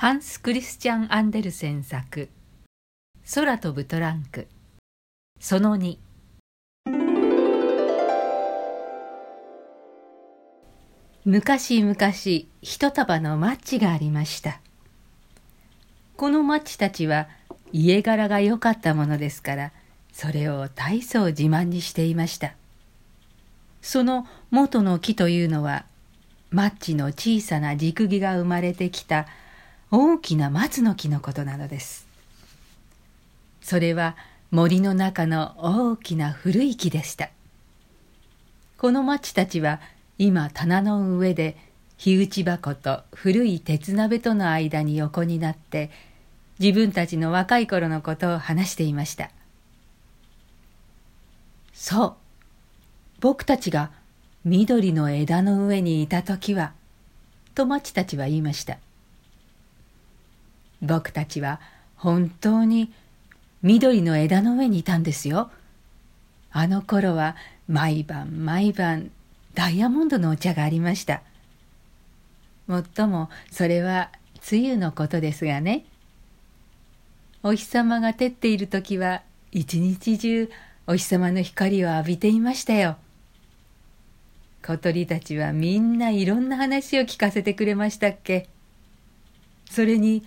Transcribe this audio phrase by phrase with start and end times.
[0.00, 2.30] ハンス・クリスチャン・アンデルセン作
[3.34, 4.48] 「空飛ぶトランク」
[5.38, 5.98] その2
[11.26, 11.94] 昔々
[12.62, 14.62] 一束のマッチがありました。
[16.16, 17.28] このマッチたちは
[17.70, 19.72] 家柄が良かったものですから
[20.14, 22.54] それを大層自慢にしていました。
[23.82, 25.84] その元の木というのは
[26.50, 29.26] マッチの小さな軸木が生まれてきた
[29.92, 32.06] 大きな松の木のことなのです。
[33.60, 34.16] それは
[34.50, 37.30] 森の中の大きな古い木でした。
[38.78, 39.80] この町たちは
[40.16, 41.56] 今棚の上で
[41.96, 45.90] 火打ち箱と古い鉄鍋との間に横になって
[46.58, 49.30] 自分たちの若い頃のことを話していました。
[51.72, 52.14] そう、
[53.20, 53.90] 僕たちが
[54.44, 56.74] 緑の枝の上にいた時は、
[57.54, 58.78] と町たちは言いました。
[60.82, 61.60] 僕たちは
[61.96, 62.92] 本当に
[63.62, 65.50] 緑の枝の上にいたんですよ。
[66.50, 67.36] あの頃は
[67.68, 69.10] 毎晩毎晩
[69.54, 71.22] ダイヤモンドのお茶がありました。
[72.66, 74.10] もっともそれは
[74.50, 75.84] 梅雨のことですがね。
[77.42, 79.22] お日様が照っている時は
[79.52, 80.50] 一日中
[80.86, 82.96] お日様の光を浴びていましたよ。
[84.62, 88.48] 小鳥たちはみんないろんな話を聞かせてくれましたっけ。
[89.70, 90.22] それに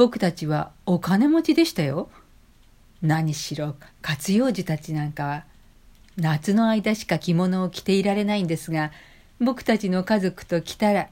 [0.00, 2.08] 僕たちはお金持ちでしたよ。
[3.02, 5.44] 何しろ活用児たちなんかは
[6.16, 8.92] 夏の間しか着物を着ていられないんですが
[9.40, 11.10] 僕たちの家族と来たら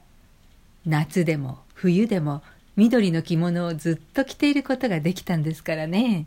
[0.87, 2.41] 夏でも冬でも
[2.77, 6.25] 緑の着物をずっと着ていることができたんですからね。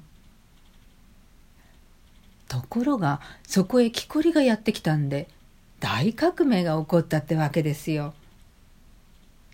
[2.47, 5.27] ところがそこへ木こりがやってきたんで
[5.81, 8.15] 大革命が起こったってわけですよ。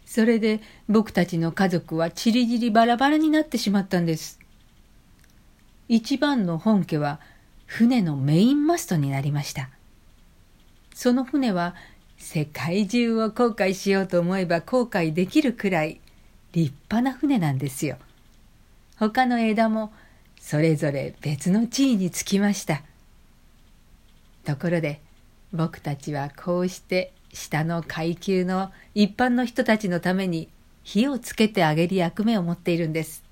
[0.08, 4.40] それで僕たちの家族はちりぢりバラバラになってしまったんです。
[5.86, 7.20] 一番の本家は
[7.66, 9.68] 船のメインマストになりました。
[10.94, 11.74] その船は
[12.16, 16.00] 世界中を航海しようと思えば航海できるくらい
[16.52, 17.98] 立派な船なんですよ。
[18.96, 19.92] 他の枝も
[20.40, 22.82] それぞれ別の地位につきました。
[24.46, 25.02] ところで
[25.52, 30.48] 僕たちはこうして下の階級の一般の人たちのために
[30.82, 33.22] 火をつけてあげる役目を持っているんです。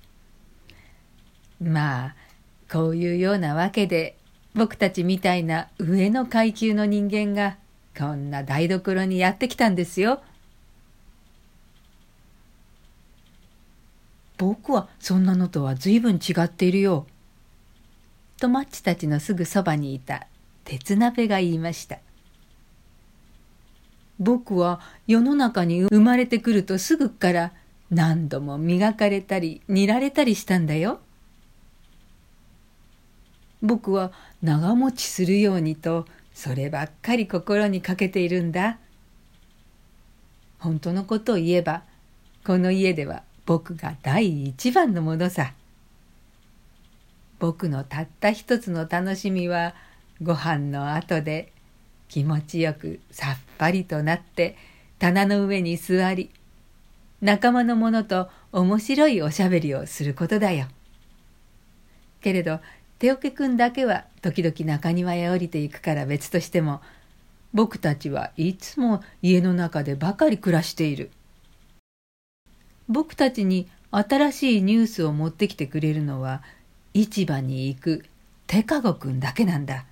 [1.61, 2.15] まあ
[2.71, 4.17] こういうようなわけで
[4.53, 7.57] 僕たちみたいな上の階級の人間が
[7.97, 10.21] こんな台所にやってきたんですよ。
[14.37, 17.07] 僕はそんなのとは随分違っているよ。
[18.39, 20.27] とマッチたちのすぐそばにいた
[20.63, 21.97] 鉄鍋が言いました。
[24.19, 27.53] 僕は世の中に生まれてくるとすぐから
[27.89, 30.99] 何度も磨かれたり煮られたりしたんだよ。
[33.61, 34.11] 僕は
[34.41, 38.77] 長持ちするようにとそればっかり心にかけているんだ。
[40.59, 41.83] 本当のことを言えば
[42.43, 45.53] この家では僕が第一番のものさ。
[47.39, 49.75] 僕のたった一つの楽しみは
[50.21, 51.53] ご飯の後で
[52.07, 54.55] 気持ちよくさっぱりとなって
[54.99, 56.31] 棚の上に座り
[57.21, 60.67] 仲間の者と面白いおしゃべりをすることだよ。
[62.21, 62.59] けれど
[62.99, 66.81] 手桶くんだけは時々中庭へ降りていくから別としても
[67.53, 71.11] 僕たちはいつも家の中でばかり暮らしている。
[72.89, 76.41] 僕たちに新しいニュースを持ってきてくれるのは
[76.93, 78.05] 市場に行く
[78.47, 79.85] 手かごくんだけなんだ。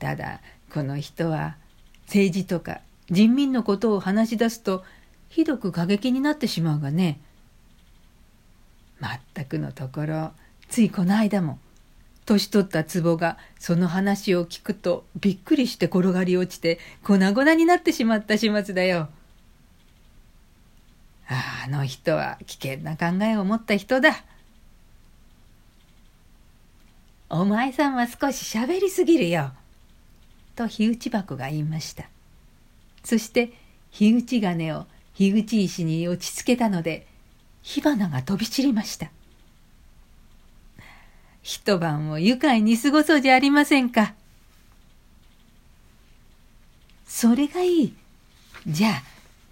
[0.00, 0.40] ただ
[0.72, 1.56] この人は
[2.06, 2.80] 政治とか
[3.10, 4.82] 人民のことを話し出すと
[5.28, 7.20] ひどく過激になってしまうがね。
[8.98, 10.32] まったくのところ
[10.68, 11.58] ついこの間も
[12.26, 19.08] 年取った壺がその話を聞くとびっくりして転がり落ちて粉々になってしまった始末だよ。
[21.28, 24.24] あの人は危険な考えを持った人だ。
[27.28, 29.52] お前さんは少し喋りすぎるよ。
[30.56, 32.04] と火打ち箱が言いました。
[33.04, 33.52] そして
[33.90, 37.06] 火打ち金を火打ち石に落ち着けたので
[37.62, 39.10] 火花が飛び散りました。
[41.42, 44.14] 一晩を愉快に過ごそうじゃありませんか。
[47.06, 47.94] それがいい。
[48.66, 49.02] じゃあ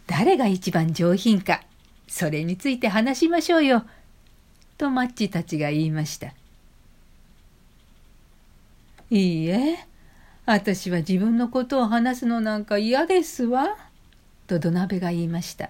[0.07, 1.63] 誰が一番上品か
[2.07, 3.85] それについて話しましょうよ。
[4.77, 6.33] とマッチたちが言いました。
[9.11, 9.87] いいえ
[10.51, 13.77] 私は自分のことを話すのなんか嫌ですわ。
[14.47, 15.69] と土鍋が言いました。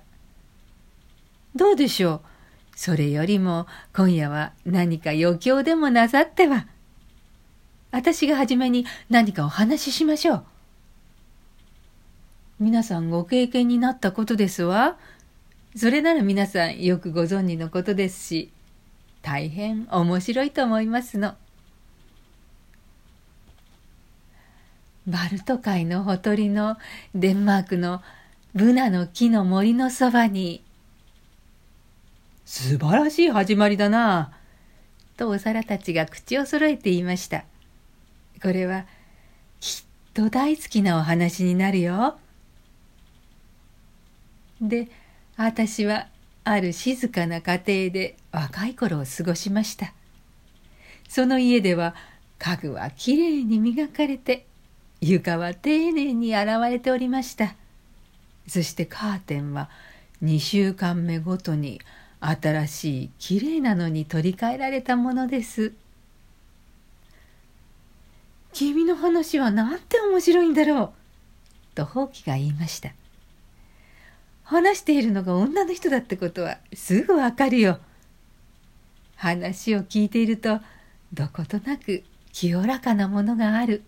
[1.57, 2.21] どうでしょう？
[2.77, 6.69] それよりも今夜は何か余興でもなさっては？
[7.91, 10.45] 私が初めに何かお話ししましょう。
[12.61, 14.97] 皆さんご経験になったことですわ。
[15.75, 18.53] それなら皆さんよくご存知のことですし、
[19.23, 21.35] 大変面白いと思いますの。
[25.08, 26.76] バルト海のほとりの
[27.14, 28.02] デンマークの
[28.55, 30.62] ブナの木の森のそばに、
[32.44, 34.32] 素晴らしい始まりだな
[35.16, 37.44] とお皿たちが口を揃えて言いました。
[38.43, 38.84] これは
[39.60, 42.19] きっと大好きなお話になるよ。
[44.60, 44.88] で、
[45.37, 46.08] 私は
[46.44, 49.94] ある静かな家庭で若い頃を過ごしました。
[51.08, 51.94] その家では
[52.38, 54.48] 家具はきれいに磨かれて
[55.00, 57.55] 床は丁寧に洗われておりました。
[58.47, 59.69] そしてカーテンは
[60.23, 61.81] 2週間目ごとに
[62.21, 65.73] 新しいきれいなのに取り替えられたものです。
[68.53, 70.91] 君の話はなんて面白いんだろう。
[71.77, 72.93] とほうきが言いました。
[74.43, 77.79] 話しているのが女の人だってことはすぐわかるよ。
[79.15, 80.61] 話を聞いていると
[81.12, 82.03] どことなく
[82.33, 83.83] 清らかなものがある。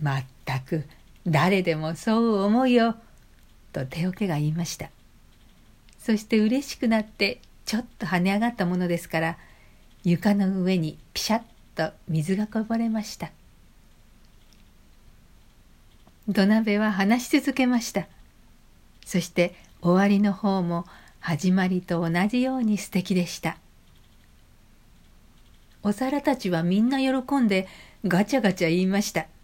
[0.00, 0.84] まったく
[1.26, 2.96] 誰でもそう思うよ」
[3.72, 4.90] と手桶が言いました。
[5.98, 9.38] そして嬉しくなってちょっと跳ね上がったものですから
[10.02, 11.42] 床の上にピシャッ
[11.74, 13.30] と水がこぼれました。
[16.26, 18.06] 土鍋は話し続けました。
[19.04, 20.86] そして終わりの方も
[21.18, 23.58] 始まりと同じように素敵でした。
[25.82, 27.66] お皿たちはみんな喜んで
[28.06, 29.26] ガチャガチャ言いました「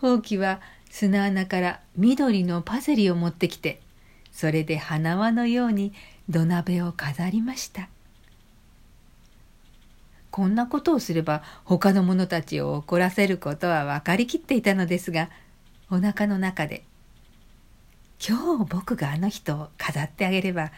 [0.00, 0.60] ほうきは
[0.90, 3.80] 砂穴から緑のパセリを持ってきて
[4.32, 5.92] それで花輪のように
[6.28, 7.88] 土鍋を飾りました
[10.30, 15.30] こんなことをすれば他の者たちを怒らせることは分かりきっていたのですが
[15.90, 16.84] おなかの中で
[18.26, 20.72] 「今日僕があの人を飾ってあげれば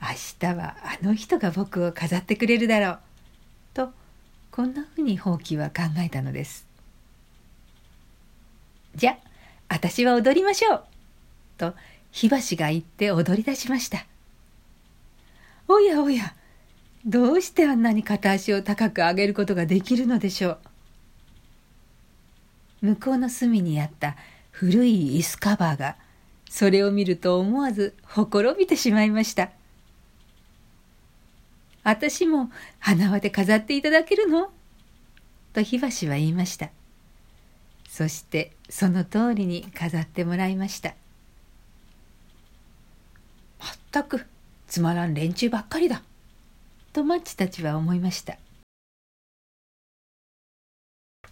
[0.00, 0.08] 明
[0.38, 2.98] 日はあの人が僕を飾ってくれるだろう」
[3.74, 3.92] と
[4.52, 6.65] こんなふうにほうきは考えたのです。
[8.96, 9.18] じゃ、
[9.68, 10.84] 私は踊りましょう。
[11.58, 11.74] と、
[12.10, 14.06] 火箸が言って踊り出しました。
[15.68, 16.34] おやおや、
[17.04, 20.58] どうしてあんなに片足を高く上げることができるのでしょ
[22.82, 22.86] う。
[22.86, 24.16] 向こうの隅にあった
[24.50, 25.96] 古い椅子カバーが、
[26.48, 29.50] それを見ると思わずほころびてしまいました。
[31.82, 34.50] 私も花輪で飾っていただけるの？
[35.52, 36.70] と火箸は言いました。
[37.96, 40.90] そしてその通りに飾ってもらいました。
[43.58, 44.26] まったく
[44.66, 46.02] つまらん連中ばっかりだ。
[46.92, 48.36] とマッチたちは思いました。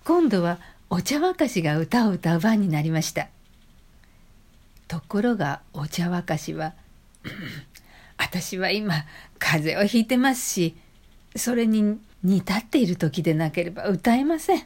[0.04, 0.58] 今度は
[0.88, 3.28] お茶沸かしが歌を歌う番になりました。
[4.88, 6.72] ところがお茶沸かしは
[8.16, 9.04] 「私は今
[9.38, 10.74] 風邪をひいてますし
[11.36, 14.62] それに煮立っている時でなければ歌えません」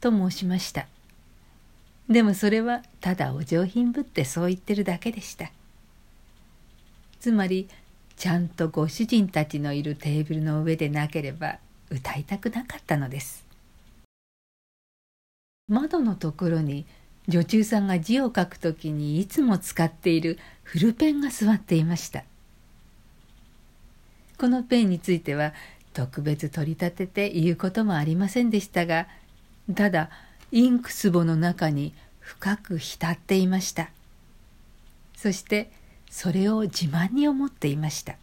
[0.00, 0.86] と申しました。
[2.08, 5.50] でもそれはただお上品ぶってそう言ってるだけでした。
[7.20, 7.68] つまり
[8.16, 11.58] ちゃんとご主人たちのいるテーブルの上でなければ
[11.90, 13.44] 歌いたくなかったのです。
[15.68, 16.86] 窓のところに
[17.28, 22.24] 女中さんが字を書くときにいつも使っているフルペンが座っていました。
[24.38, 25.52] このペンについては
[25.92, 29.08] 特別取り立てて言うこともありませんでしたが
[29.74, 30.10] ただ
[30.52, 31.92] インク壺の中に
[32.28, 33.88] 深く浸っていました
[35.16, 35.70] そして
[36.10, 38.16] それを自慢に思っていました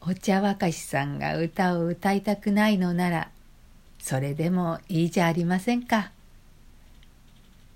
[0.00, 3.30] お茶沸かしさんが歌を歌いたくないのなら
[3.98, 6.12] それでもいいじゃありませんか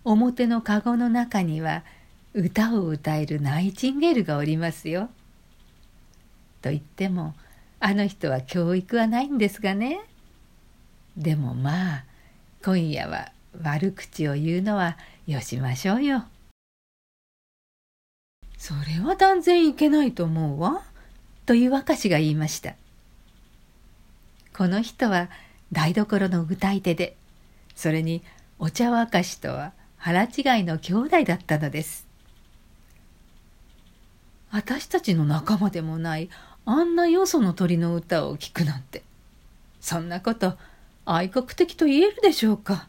[0.04, 1.82] 表の籠の中には
[2.32, 5.10] 歌を歌えるナイチンゲールがおりますよ。
[6.62, 7.34] と言っても
[7.80, 10.00] あの人は教育はないんですがね。
[11.16, 12.04] でもまあ
[12.64, 13.32] 今夜は
[13.62, 16.24] 悪口を言うのはよしましょうよ。
[18.56, 20.82] それは断然いけないと思うわ。
[21.46, 22.74] という若しが言いました。
[24.56, 25.30] この人は
[25.72, 27.16] 台所の歌い手で、
[27.74, 28.22] それに
[28.58, 30.26] お茶沸かしとは腹違
[30.60, 32.06] いの兄弟だったのです。
[34.50, 36.28] 私たちの仲間でもない
[36.66, 39.02] あんなよその鳥の歌を聴くなんて、
[39.80, 40.58] そんなこと
[41.04, 42.88] 愛国的と言えるでしょうか。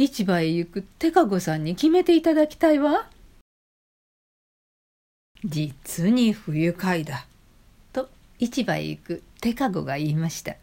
[0.00, 3.08] 市場へ行く手籠さんに決めていただきたいわ。
[5.44, 7.26] 実に不愉快だ。
[7.92, 10.54] と市場へ行く手かごが言いました。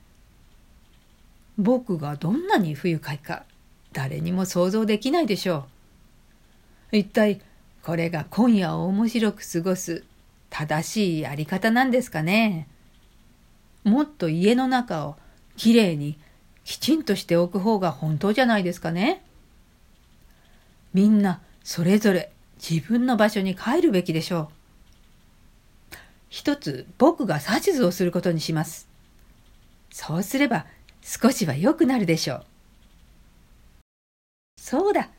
[1.57, 3.43] 僕がどんなに不愉快か
[3.91, 5.65] 誰にも想像できないでしょ
[6.93, 6.97] う。
[6.97, 7.41] 一体
[7.83, 10.05] これが今夜を面白く過ごす
[10.49, 12.69] 正しいやり方なんですかね。
[13.83, 15.17] もっと家の中を
[15.57, 16.17] きれいに
[16.65, 19.23] きちんとしておく方が本当じゃないですかね。
[20.93, 24.49] みんなそれぞれ自分の場所に帰るべきでしょ
[25.93, 25.95] う。
[26.27, 28.89] 一つ僕が指図をすることにします。
[29.91, 30.65] そうすれば
[31.01, 32.45] 少しは良くなるでしょう。
[34.59, 35.09] そうだ、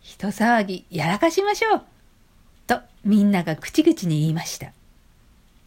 [0.00, 1.82] 人騒ぎやらかしましょう。
[2.66, 4.72] とみんなが口々に言いました。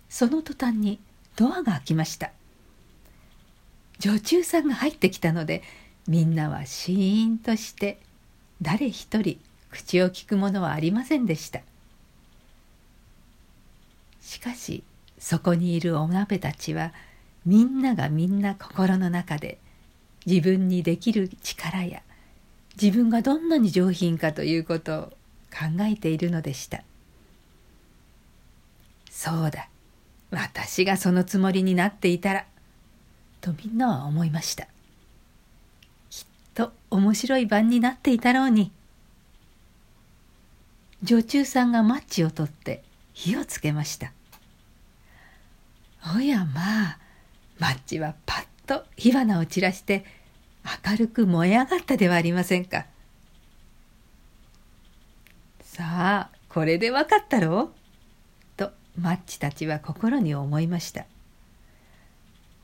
[0.10, 1.00] その途端に
[1.36, 2.32] ドアが開きました。
[4.00, 5.64] 女中さんが入ってきたので
[6.08, 8.00] みんなはシーンとして
[8.62, 9.40] 誰一人
[9.72, 11.62] 口を聞くものはありませんでした。
[14.22, 14.84] しかし
[15.20, 16.94] そこにいるお鍋たちは
[17.46, 19.58] みんながみんな心の中で
[20.26, 22.02] 自分にできる力や
[22.82, 25.04] 自分がどんなに上品かということを
[25.50, 26.84] 考えているのでした。
[29.10, 29.70] そうだ
[30.30, 32.46] 私がそのつもりになっていたら
[33.48, 34.68] とみんなは思いました。
[36.10, 38.72] きっと面白い晩になっていたろうに。
[41.04, 44.12] 女中さんがマッチを取って火をつけました。
[46.16, 46.98] おやまあ
[47.60, 50.04] マッチはパッと火花を散らして
[50.86, 52.86] 明るく燃え上がったではありませんか。
[55.62, 58.58] さあこれでわかったろう？
[58.58, 61.06] とマッチたちは心に思いました。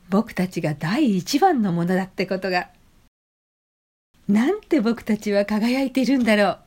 [0.08, 2.68] 僕たちが第一番のものだってことが。
[4.28, 6.58] なんて僕たちは輝いているんだろ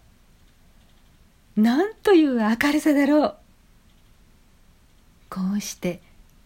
[1.58, 1.62] う。
[1.62, 3.36] なんという明るさだろう。
[5.30, 6.02] こうして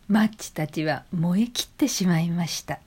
[0.07, 2.79] マッチたちは燃え切ってしまいました。